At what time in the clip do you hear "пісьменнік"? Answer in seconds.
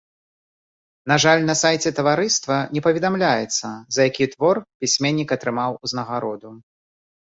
4.85-5.29